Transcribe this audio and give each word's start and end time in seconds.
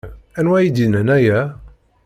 Anwa 0.39 0.55
ay 0.59 0.67
d-yennan 0.69 1.09
aya? 1.17 1.39